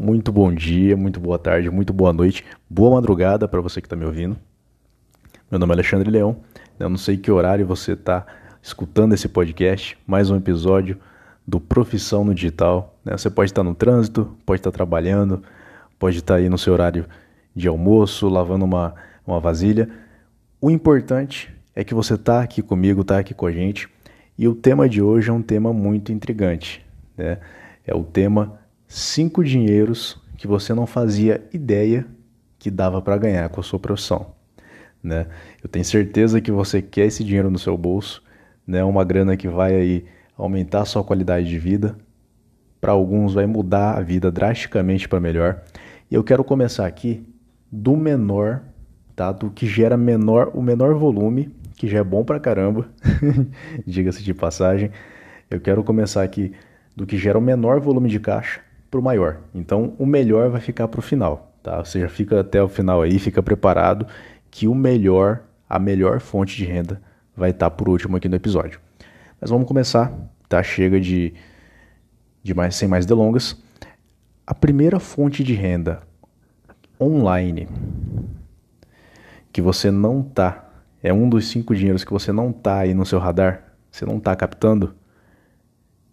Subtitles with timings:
[0.00, 3.94] Muito bom dia, muito boa tarde, muito boa noite, boa madrugada para você que está
[3.94, 4.34] me ouvindo.
[5.50, 6.38] Meu nome é Alexandre Leão.
[6.78, 8.24] Eu não sei que horário você está
[8.62, 10.96] escutando esse podcast, mais um episódio
[11.46, 12.98] do Profissão no Digital.
[13.04, 13.14] Né?
[13.14, 15.42] Você pode estar no trânsito, pode estar trabalhando,
[15.98, 17.04] pode estar aí no seu horário
[17.54, 18.94] de almoço, lavando uma,
[19.26, 19.86] uma vasilha.
[20.62, 23.86] O importante é que você está aqui comigo, está aqui com a gente.
[24.38, 26.82] E o tema de hoje é um tema muito intrigante.
[27.18, 27.36] Né?
[27.86, 28.59] É o tema
[28.90, 32.04] cinco dinheiros que você não fazia ideia
[32.58, 34.34] que dava para ganhar com a sua profissão.
[35.00, 35.28] Né?
[35.62, 38.20] Eu tenho certeza que você quer esse dinheiro no seu bolso,
[38.66, 38.82] né?
[38.82, 40.04] Uma grana que vai aí
[40.36, 41.96] aumentar a sua qualidade de vida.
[42.80, 45.62] Para alguns vai mudar a vida drasticamente para melhor.
[46.10, 47.24] E eu quero começar aqui
[47.70, 48.60] do menor,
[49.14, 49.30] tá?
[49.30, 52.88] Do que gera menor, o menor volume, que já é bom para caramba,
[53.86, 54.90] diga-se de passagem.
[55.48, 56.52] Eu quero começar aqui
[56.96, 58.60] do que gera o menor volume de caixa
[58.90, 59.38] para o maior.
[59.54, 61.78] Então, o melhor vai ficar para o final, tá?
[61.84, 64.06] Você já fica até o final aí, fica preparado
[64.50, 67.00] que o melhor, a melhor fonte de renda
[67.36, 68.80] vai estar tá por último aqui no episódio.
[69.40, 70.12] Mas vamos começar,
[70.48, 70.62] tá?
[70.62, 71.32] Chega de,
[72.42, 73.56] de mais, sem mais delongas.
[74.46, 76.02] A primeira fonte de renda
[77.00, 77.68] online
[79.52, 80.68] que você não tá,
[81.02, 84.20] é um dos cinco dinheiros que você não tá aí no seu radar, você não
[84.20, 84.94] tá captando,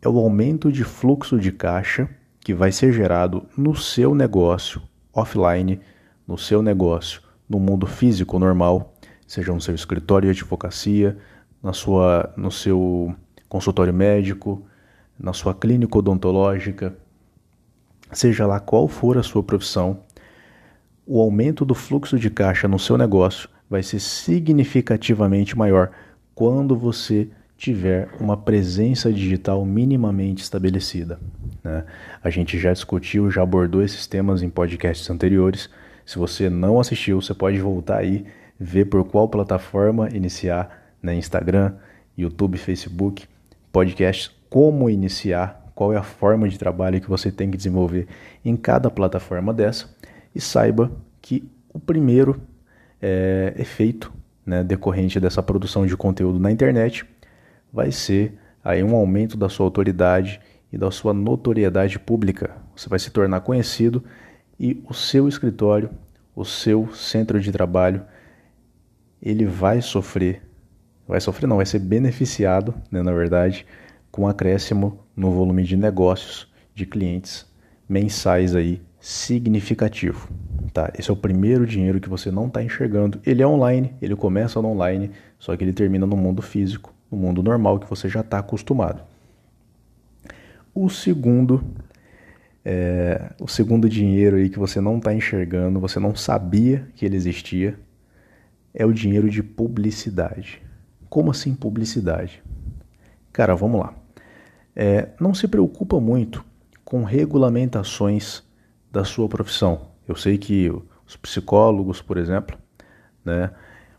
[0.01, 2.09] é o aumento de fluxo de caixa
[2.47, 4.81] que vai ser gerado no seu negócio
[5.13, 5.81] offline,
[6.25, 8.93] no seu negócio no mundo físico normal,
[9.27, 11.17] seja no seu escritório de advocacia,
[11.61, 13.13] na sua, no seu
[13.49, 14.65] consultório médico,
[15.19, 16.97] na sua clínica odontológica,
[18.13, 19.99] seja lá qual for a sua profissão,
[21.05, 25.91] o aumento do fluxo de caixa no seu negócio vai ser significativamente maior
[26.33, 31.19] quando você tiver uma presença digital minimamente estabelecida.
[31.63, 31.83] Né?
[32.23, 35.69] A gente já discutiu, já abordou esses temas em podcasts anteriores.
[36.05, 38.25] Se você não assistiu, você pode voltar aí,
[38.59, 41.15] ver por qual plataforma iniciar, né?
[41.15, 41.73] Instagram,
[42.17, 43.25] YouTube, Facebook,
[43.71, 48.07] podcast, como iniciar, qual é a forma de trabalho que você tem que desenvolver
[48.45, 49.89] em cada plataforma dessa.
[50.33, 50.91] E saiba
[51.21, 51.43] que
[51.73, 52.39] o primeiro
[53.01, 54.13] é, efeito
[54.45, 57.05] né, decorrente dessa produção de conteúdo na internet
[57.71, 60.39] vai ser aí um aumento da sua autoridade
[60.71, 62.55] e da sua notoriedade pública.
[62.75, 64.03] Você vai se tornar conhecido
[64.59, 65.89] e o seu escritório,
[66.35, 68.03] o seu centro de trabalho,
[69.21, 70.41] ele vai sofrer,
[71.07, 73.65] vai sofrer não, vai ser beneficiado, né, na verdade,
[74.11, 77.45] com um acréscimo no volume de negócios de clientes
[77.87, 80.29] mensais aí significativo.
[80.73, 80.91] Tá?
[80.97, 83.19] Esse é o primeiro dinheiro que você não está enxergando.
[83.25, 87.17] Ele é online, ele começa no online, só que ele termina no mundo físico no
[87.17, 89.01] mundo normal que você já está acostumado.
[90.73, 91.63] O segundo,
[92.63, 97.15] é, o segundo dinheiro aí que você não está enxergando, você não sabia que ele
[97.15, 97.79] existia,
[98.73, 100.61] é o dinheiro de publicidade.
[101.09, 102.43] Como assim publicidade?
[103.33, 103.93] Cara, vamos lá.
[104.75, 106.45] É, não se preocupa muito
[106.85, 108.43] com regulamentações
[108.91, 109.87] da sua profissão.
[110.07, 110.69] Eu sei que
[111.05, 112.57] os psicólogos, por exemplo,
[113.25, 113.51] né,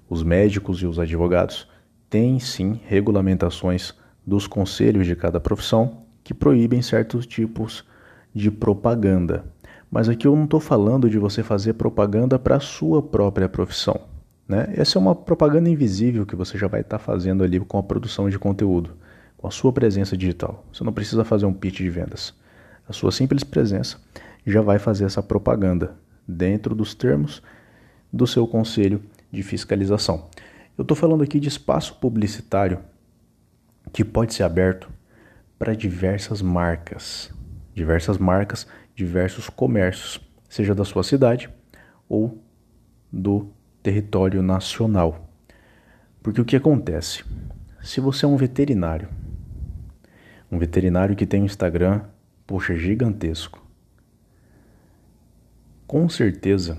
[0.08, 1.68] os médicos e os advogados
[2.10, 3.94] tem sim regulamentações
[4.26, 7.84] dos conselhos de cada profissão que proíbem certos tipos
[8.34, 9.44] de propaganda.
[9.90, 14.00] Mas aqui eu não estou falando de você fazer propaganda para a sua própria profissão.
[14.46, 14.72] Né?
[14.76, 17.82] Essa é uma propaganda invisível que você já vai estar tá fazendo ali com a
[17.82, 18.96] produção de conteúdo,
[19.36, 20.64] com a sua presença digital.
[20.72, 22.34] Você não precisa fazer um pitch de vendas.
[22.88, 23.98] A sua simples presença
[24.46, 25.94] já vai fazer essa propaganda
[26.26, 27.42] dentro dos termos
[28.12, 30.26] do seu conselho de fiscalização.
[30.78, 32.78] Eu estou falando aqui de espaço publicitário
[33.92, 34.88] que pode ser aberto
[35.58, 37.34] para diversas marcas,
[37.74, 41.50] diversas marcas, diversos comércios, seja da sua cidade
[42.08, 42.40] ou
[43.12, 43.50] do
[43.82, 45.28] território nacional.
[46.22, 47.24] Porque o que acontece?
[47.82, 49.08] Se você é um veterinário,
[50.48, 52.02] um veterinário que tem um Instagram,
[52.46, 53.66] poxa, gigantesco,
[55.88, 56.78] com certeza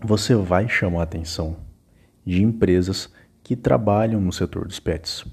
[0.00, 1.65] você vai chamar atenção
[2.26, 3.08] de empresas
[3.42, 5.24] que trabalham no setor dos pets.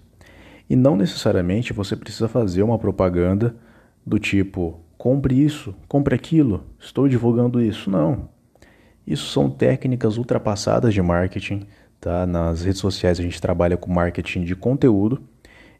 [0.69, 3.55] E não necessariamente você precisa fazer uma propaganda
[4.05, 7.89] do tipo: compre isso, compre aquilo, estou divulgando isso.
[7.89, 8.29] Não.
[9.05, 11.65] Isso são técnicas ultrapassadas de marketing.
[11.99, 12.25] Tá?
[12.25, 15.21] Nas redes sociais a gente trabalha com marketing de conteúdo,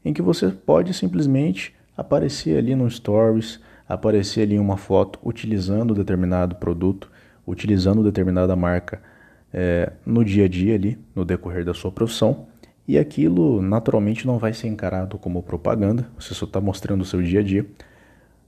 [0.04, 6.56] em que você pode simplesmente aparecer ali no Stories, aparecer ali uma foto utilizando determinado
[6.56, 7.12] produto,
[7.46, 9.02] utilizando determinada marca
[9.54, 12.48] é, no dia a dia ali, no decorrer da sua profissão,
[12.88, 17.22] e aquilo naturalmente não vai ser encarado como propaganda, você só está mostrando o seu
[17.22, 17.66] dia a dia,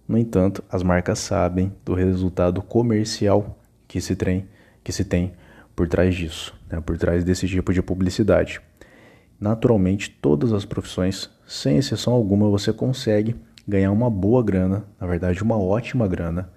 [0.08, 3.58] No entanto, as marcas sabem do resultado comercial
[3.88, 4.48] que se tem,
[4.84, 5.34] que se tem
[5.76, 8.62] por trás disso, né, por trás desse tipo de publicidade.
[9.40, 13.36] Naturalmente, todas as profissões, sem exceção alguma, você consegue
[13.68, 16.52] ganhar uma boa grana, na verdade, uma ótima grana,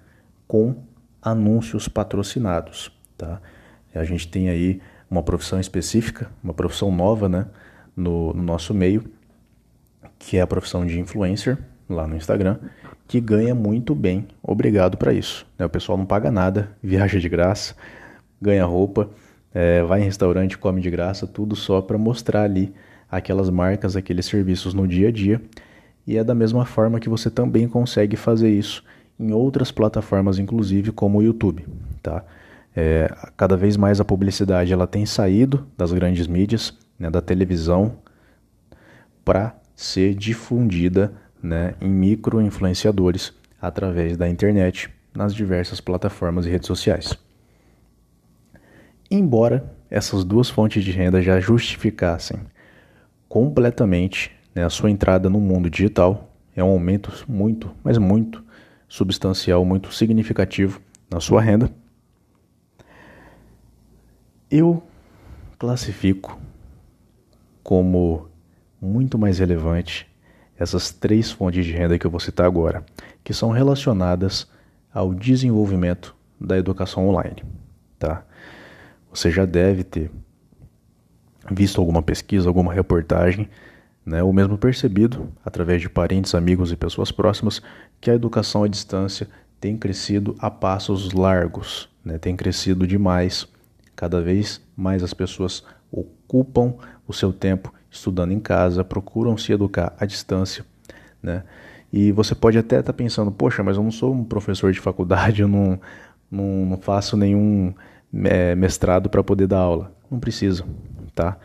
[0.47, 0.83] com
[1.21, 2.91] anúncios patrocinados.
[3.17, 3.41] Tá?
[3.93, 7.47] A gente tem aí uma profissão específica, uma profissão nova né,
[7.95, 9.03] no, no nosso meio,
[10.17, 11.57] que é a profissão de influencer,
[11.89, 12.57] lá no Instagram,
[13.07, 14.27] que ganha muito bem.
[14.43, 15.47] Obrigado para isso.
[15.57, 15.65] Né?
[15.65, 17.75] O pessoal não paga nada, viaja de graça,
[18.39, 19.09] ganha roupa,
[19.53, 22.71] é, vai em restaurante, come de graça, tudo só para mostrar ali
[23.09, 25.41] aquelas marcas, aqueles serviços no dia a dia.
[26.05, 28.83] E é da mesma forma que você também consegue fazer isso
[29.19, 31.67] em outras plataformas, inclusive como o YouTube,
[32.01, 32.23] tá?
[32.75, 37.97] É, cada vez mais a publicidade ela tem saído das grandes mídias, né, da televisão,
[39.25, 46.67] para ser difundida né, em micro influenciadores através da internet nas diversas plataformas e redes
[46.67, 47.17] sociais.
[49.09, 52.39] Embora essas duas fontes de renda já justificassem
[53.27, 58.43] completamente né, a sua entrada no mundo digital, é um aumento muito, mas muito
[58.87, 61.71] substancial, muito significativo na sua renda.
[64.51, 64.81] Eu
[65.59, 66.39] classifico
[67.61, 68.27] como
[68.81, 70.09] muito mais relevante
[70.57, 72.83] essas três fontes de renda que eu vou citar agora,
[73.23, 74.47] que são relacionadas
[74.91, 77.43] ao desenvolvimento da educação online,
[77.99, 78.23] tá?
[79.13, 80.09] Você já deve ter
[81.51, 83.47] visto alguma pesquisa, alguma reportagem,
[84.03, 87.61] né, ou mesmo percebido através de parentes, amigos e pessoas próximas
[88.01, 89.27] que a educação à distância
[89.61, 93.47] tem crescido a passos largos, né, tem crescido demais.
[93.99, 95.61] Cada vez mais as pessoas
[95.91, 96.75] ocupam
[97.05, 100.65] o seu tempo estudando em casa, procuram se educar à distância,
[101.21, 101.43] né?
[101.91, 104.79] E você pode até estar tá pensando, poxa, mas eu não sou um professor de
[104.79, 105.77] faculdade, eu não,
[106.31, 107.73] não, não faço nenhum
[108.23, 109.93] é, mestrado para poder dar aula.
[110.09, 110.63] Não precisa,
[111.13, 111.37] tá?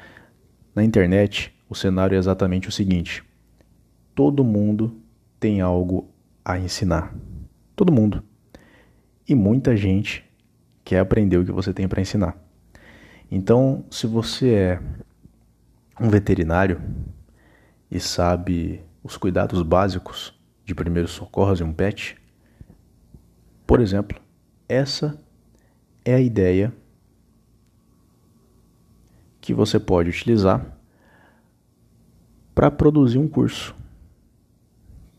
[0.76, 3.24] Na internet, o cenário é exatamente o seguinte:
[4.14, 4.96] todo mundo
[5.40, 6.08] tem algo
[6.44, 7.12] a ensinar.
[7.74, 8.22] Todo mundo.
[9.28, 10.24] E muita gente
[10.84, 12.43] quer aprender o que você tem para ensinar.
[13.30, 14.80] Então, se você é
[16.00, 16.80] um veterinário
[17.90, 22.16] e sabe os cuidados básicos de primeiros socorros em um pet,
[23.66, 24.20] por exemplo,
[24.68, 25.18] essa
[26.04, 26.72] é a ideia
[29.40, 30.66] que você pode utilizar
[32.54, 33.74] para produzir um curso.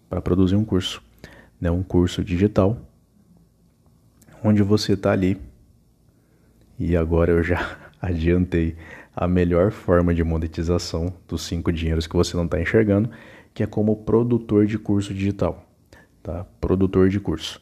[0.09, 1.03] Para produzir um curso,
[1.59, 1.69] né?
[1.69, 2.77] um curso digital,
[4.43, 5.39] onde você está ali.
[6.79, 8.75] E agora eu já adiantei
[9.15, 13.09] a melhor forma de monetização dos cinco dinheiros que você não está enxergando,
[13.53, 15.65] que é como produtor de curso digital,
[16.21, 16.45] tá?
[16.59, 17.61] Produtor de curso.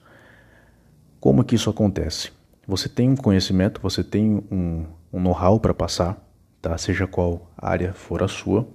[1.19, 2.31] Como que isso acontece?
[2.67, 6.17] Você tem um conhecimento, você tem um, um know-how para passar,
[6.61, 6.75] tá?
[6.77, 8.67] Seja qual área for a sua.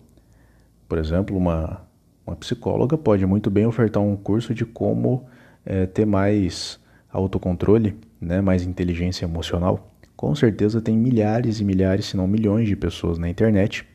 [0.89, 1.83] Por exemplo, uma,
[2.25, 5.27] uma psicóloga pode muito bem ofertar um curso de como
[5.67, 6.79] é, ter mais
[7.11, 8.41] autocontrole, né?
[8.41, 9.88] Mais inteligência emocional
[10.19, 13.87] com certeza tem milhares e milhares, se não milhões de pessoas na internet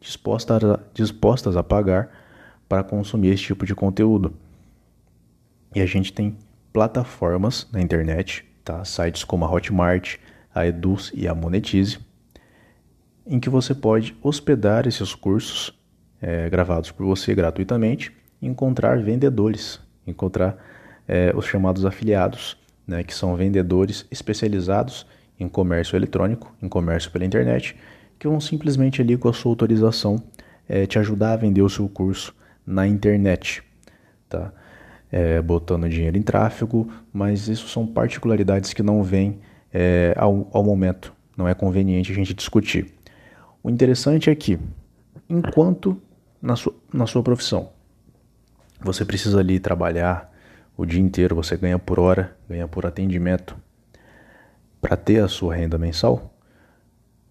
[0.00, 2.10] dispostas a, dispostas a pagar
[2.68, 4.32] para consumir esse tipo de conteúdo.
[5.74, 6.36] E a gente tem
[6.72, 8.84] plataformas na internet, tá?
[8.84, 10.18] sites como a Hotmart,
[10.54, 11.98] a Eduz e a Monetize,
[13.26, 15.76] em que você pode hospedar esses cursos
[16.22, 20.56] é, gravados por você gratuitamente e encontrar vendedores, encontrar
[21.08, 25.04] é, os chamados afiliados, né, que são vendedores especializados
[25.38, 27.76] em comércio eletrônico, em comércio pela internet,
[28.18, 30.22] que vão simplesmente ali com a sua autorização
[30.68, 32.34] é, te ajudar a vender o seu curso
[32.66, 33.62] na internet,
[34.28, 34.52] tá?
[35.12, 39.38] É, botando dinheiro em tráfego, mas isso são particularidades que não vêm
[39.72, 42.92] é, ao, ao momento, não é conveniente a gente discutir.
[43.62, 44.58] O interessante é que,
[45.28, 46.00] enquanto
[46.42, 47.70] na sua, na sua profissão
[48.80, 50.30] você precisa ali trabalhar
[50.76, 53.56] o dia inteiro, você ganha por hora, ganha por atendimento,
[54.84, 56.36] para ter a sua renda mensal,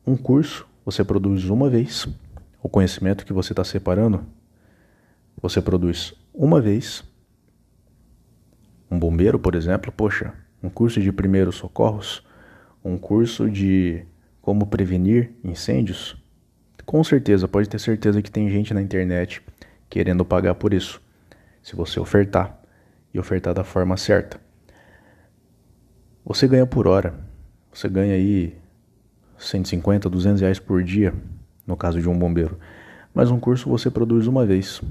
[0.07, 2.07] um curso você produz uma vez,
[2.63, 4.25] o conhecimento que você está separando,
[5.39, 7.03] você produz uma vez.
[8.89, 10.33] Um bombeiro, por exemplo, poxa,
[10.63, 12.25] um curso de primeiros socorros,
[12.83, 14.03] um curso de
[14.41, 16.17] como prevenir incêndios,
[16.87, 19.43] com certeza, pode ter certeza que tem gente na internet
[19.91, 20.99] querendo pagar por isso,
[21.61, 22.59] se você ofertar
[23.13, 24.41] e ofertar da forma certa.
[26.25, 27.31] Você ganha por hora,
[27.73, 28.55] você ganha aí
[29.37, 31.13] 150, 200 reais por dia,
[31.65, 32.57] no caso de um bombeiro.
[33.13, 34.81] Mas um curso você produz uma vez.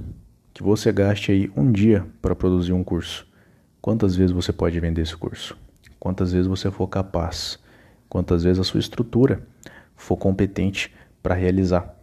[0.52, 3.26] Que você gaste aí um dia para produzir um curso.
[3.80, 5.56] quantas vezes você pode vender esse curso?
[5.98, 7.58] Quantas vezes você for capaz?
[8.08, 9.42] Quantas vezes a sua estrutura
[9.96, 11.96] for competente para realizar?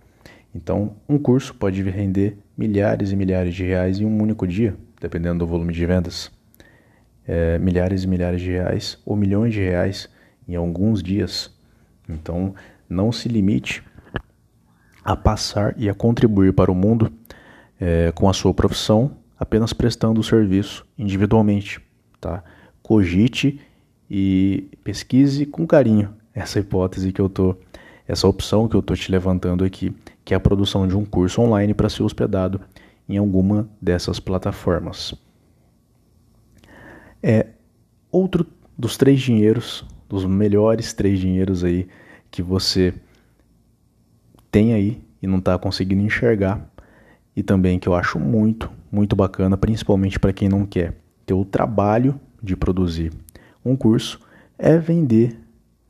[0.54, 5.40] Então, um curso pode render milhares e milhares de reais em um único dia, dependendo
[5.40, 6.32] do volume de vendas.
[7.28, 10.10] É, milhares e milhares de reais ou milhões de reais
[10.50, 11.54] em alguns dias.
[12.08, 12.56] Então,
[12.90, 13.84] não se limite
[15.06, 17.12] a passar e a contribuir para o mundo
[17.80, 21.80] é, com a sua profissão, apenas prestando o serviço individualmente.
[22.20, 22.44] Tá?
[22.82, 23.62] Cogite
[24.10, 27.56] e pesquise com carinho essa hipótese que eu tô,
[28.08, 31.42] essa opção que eu estou te levantando aqui, que é a produção de um curso
[31.42, 32.62] online para ser hospedado
[33.08, 35.14] em alguma dessas plataformas.
[37.22, 37.48] É
[38.12, 38.46] outro
[38.78, 41.88] dos três dinheiros, dos melhores três dinheiros aí
[42.32, 42.94] que você
[44.52, 46.68] tem aí e não está conseguindo enxergar.
[47.36, 51.46] E também que eu acho muito, muito bacana, principalmente para quem não quer ter o
[51.46, 53.14] trabalho de produzir
[53.64, 54.20] um curso,
[54.58, 55.40] é vender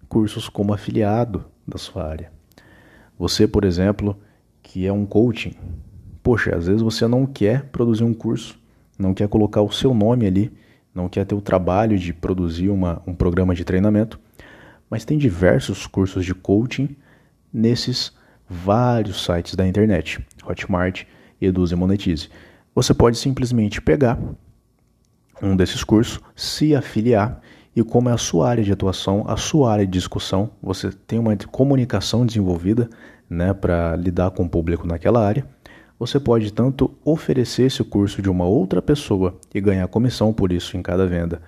[0.07, 2.31] cursos como afiliado da sua área.
[3.17, 4.17] Você, por exemplo,
[4.61, 5.53] que é um coaching,
[6.21, 8.59] poxa, às vezes você não quer produzir um curso,
[8.97, 10.51] não quer colocar o seu nome ali,
[10.99, 14.19] não quer ter o trabalho de produzir uma, um programa de treinamento,
[14.89, 16.95] mas tem diversos cursos de coaching
[17.53, 18.11] nesses
[18.47, 21.03] vários sites da internet, Hotmart,
[21.39, 22.29] Eduz e Monetize.
[22.75, 24.19] Você pode simplesmente pegar
[25.41, 27.39] um desses cursos, se afiliar
[27.73, 31.17] e como é a sua área de atuação, a sua área de discussão, você tem
[31.17, 32.89] uma comunicação desenvolvida
[33.29, 35.47] né, para lidar com o público naquela área,
[35.99, 40.77] você pode tanto oferecer esse curso de uma outra pessoa e ganhar comissão por isso
[40.77, 41.41] em cada venda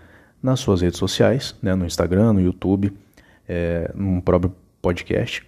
[0.43, 2.91] nas suas redes sociais, né, no Instagram, no YouTube,
[3.48, 5.48] é, no próprio podcast,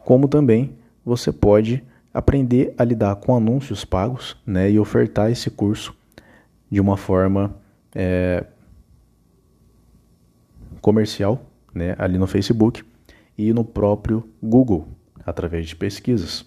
[0.00, 5.94] como também você pode aprender a lidar com anúncios pagos né, e ofertar esse curso
[6.70, 7.54] de uma forma
[7.94, 8.44] é,
[10.80, 12.82] comercial né, ali no Facebook
[13.36, 14.88] e no próprio Google
[15.24, 16.44] através de pesquisas.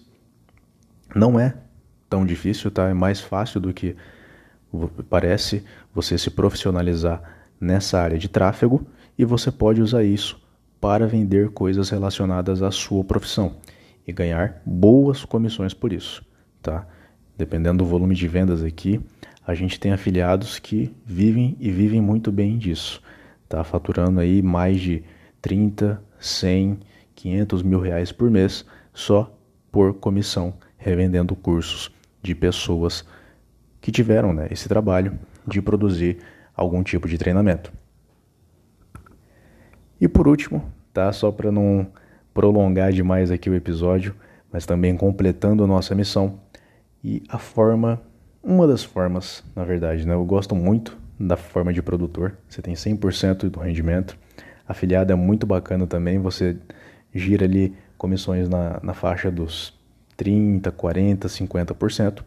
[1.14, 1.54] Não é
[2.08, 2.88] tão difícil, tá?
[2.88, 3.96] É mais fácil do que
[5.08, 7.22] parece você se profissionalizar
[7.60, 8.86] nessa área de tráfego
[9.18, 10.40] e você pode usar isso
[10.80, 13.56] para vender coisas relacionadas à sua profissão
[14.06, 16.24] e ganhar boas comissões por isso,
[16.62, 16.86] tá?
[17.36, 19.00] Dependendo do volume de vendas aqui,
[19.46, 23.02] a gente tem afiliados que vivem e vivem muito bem disso,
[23.48, 23.64] tá?
[23.64, 25.02] Faturando aí mais de
[25.42, 26.78] 30, 100,
[27.14, 29.34] 500 mil reais por mês só
[29.70, 31.90] por comissão, revendendo cursos
[32.22, 33.04] de pessoas
[33.80, 36.18] que tiveram né, esse trabalho de produzir
[36.54, 37.72] algum tipo de treinamento.
[40.00, 41.12] E por último, tá?
[41.12, 41.86] Só para não
[42.32, 44.14] prolongar demais aqui o episódio,
[44.52, 46.40] mas também completando a nossa missão
[47.02, 48.00] e a forma,
[48.42, 50.14] uma das formas, na verdade, né?
[50.14, 52.36] Eu gosto muito da forma de produtor.
[52.48, 54.16] Você tem 100% do rendimento.
[54.66, 56.18] Afiliado é muito bacana também.
[56.18, 56.56] Você
[57.14, 59.77] gira ali comissões na, na faixa dos
[60.18, 62.22] 30, 40, 50%.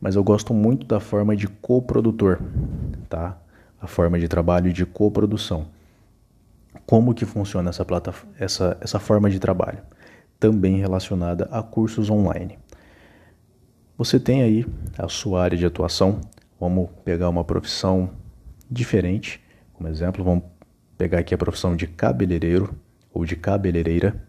[0.00, 2.40] Mas eu gosto muito da forma de coprodutor,
[3.08, 3.38] tá?
[3.80, 5.68] A forma de trabalho de coprodução.
[6.84, 7.86] Como que funciona essa,
[8.38, 9.78] essa, essa forma de trabalho?
[10.40, 12.58] Também relacionada a cursos online.
[13.96, 14.66] Você tem aí
[14.98, 16.20] a sua área de atuação.
[16.58, 18.10] Vamos pegar uma profissão
[18.70, 19.42] diferente.
[19.72, 20.44] Como exemplo, vamos
[20.96, 22.74] pegar aqui a profissão de cabeleireiro
[23.12, 24.22] ou de cabeleireira,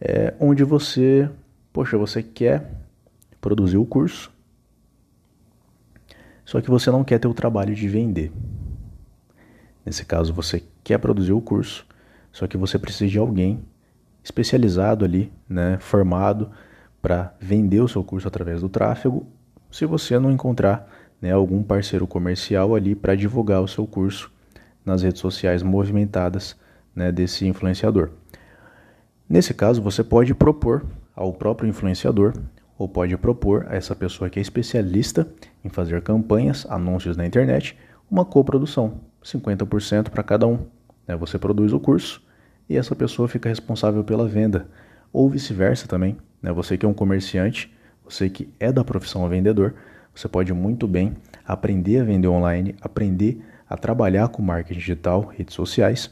[0.00, 1.28] é, onde você,
[1.76, 2.70] poxa, você quer
[3.38, 4.32] produzir o curso,
[6.42, 8.32] só que você não quer ter o trabalho de vender.
[9.84, 11.86] Nesse caso, você quer produzir o curso,
[12.32, 13.62] só que você precisa de alguém
[14.24, 16.50] especializado ali, né, formado
[17.02, 19.26] para vender o seu curso através do tráfego,
[19.70, 20.90] se você não encontrar
[21.20, 24.32] né, algum parceiro comercial ali para divulgar o seu curso
[24.82, 26.56] nas redes sociais movimentadas
[26.94, 28.12] né, desse influenciador.
[29.28, 30.82] Nesse caso, você pode propor
[31.16, 32.34] ao próprio influenciador
[32.78, 35.26] ou pode propor a essa pessoa que é especialista
[35.64, 37.76] em fazer campanhas, anúncios na internet,
[38.10, 39.00] uma coprodução.
[39.24, 40.58] 50% para cada um.
[41.08, 41.16] Né?
[41.16, 42.22] Você produz o curso
[42.68, 44.68] e essa pessoa fica responsável pela venda.
[45.12, 46.16] Ou vice-versa também.
[46.40, 46.52] Né?
[46.52, 47.72] Você que é um comerciante,
[48.04, 49.74] você que é da profissão vendedor,
[50.14, 55.54] você pode muito bem aprender a vender online, aprender a trabalhar com marketing digital, redes
[55.54, 56.10] sociais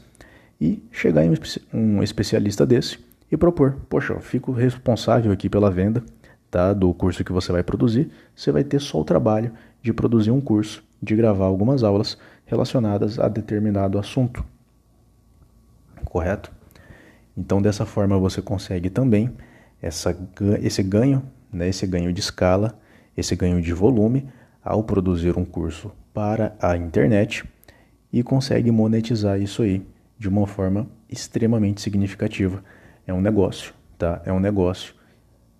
[0.59, 1.33] e chegar em
[1.73, 6.03] um especialista desse e propor: Poxa, eu fico responsável aqui pela venda
[6.49, 8.09] tá, do curso que você vai produzir.
[8.35, 9.51] Você vai ter só o trabalho
[9.81, 14.45] de produzir um curso, de gravar algumas aulas relacionadas a determinado assunto.
[16.05, 16.51] Correto?
[17.37, 19.31] Então, dessa forma, você consegue também
[19.81, 20.15] essa,
[20.61, 22.79] esse ganho, né, esse ganho de escala,
[23.15, 24.29] esse ganho de volume
[24.63, 27.43] ao produzir um curso para a internet
[28.11, 29.85] e consegue monetizar isso aí
[30.17, 32.63] de uma forma extremamente significativa.
[33.07, 34.21] É um negócio, tá?
[34.25, 34.95] É um negócio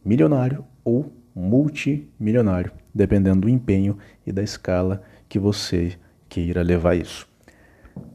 [0.04, 5.98] milionário ou multimilionário, dependendo do empenho e da escala que você
[6.30, 7.28] queira levar isso.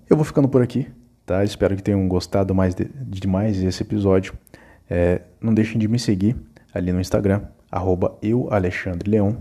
[0.08, 0.88] Eu vou ficando por aqui,
[1.24, 1.44] tá?
[1.44, 4.34] Espero que tenham gostado mais de, de mais desse episódio.
[4.88, 6.36] É, não deixem de me seguir
[6.74, 9.36] ali no Instagram, arroba eu, Alexandre Leão,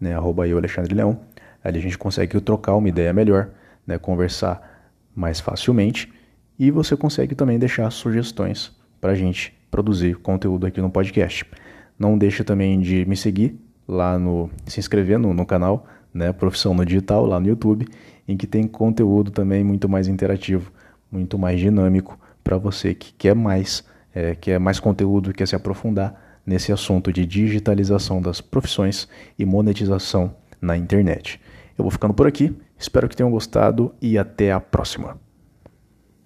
[0.00, 0.14] né?
[0.14, 1.20] Arroba eu, Alexandre Leão.
[1.62, 3.50] Ali a gente consegue trocar uma ideia melhor,
[3.86, 3.98] né?
[3.98, 6.12] Conversar mais facilmente
[6.58, 11.44] e você consegue também deixar sugestões para a gente produzir conteúdo aqui no podcast.
[11.98, 16.32] Não deixe também de me seguir lá no se inscrever no, no canal, né?
[16.32, 17.86] Profissão no Digital lá no YouTube,
[18.26, 20.72] em que tem conteúdo também muito mais interativo,
[21.10, 23.84] muito mais dinâmico para você que quer mais,
[24.14, 30.34] é, quer mais conteúdo, quer se aprofundar nesse assunto de digitalização das profissões e monetização
[30.60, 31.40] na internet.
[31.76, 35.25] Eu vou ficando por aqui, espero que tenham gostado e até a próxima.